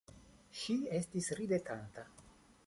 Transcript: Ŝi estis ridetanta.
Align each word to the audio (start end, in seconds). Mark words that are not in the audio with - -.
Ŝi 0.61 0.77
estis 1.01 1.29
ridetanta. 1.41 2.09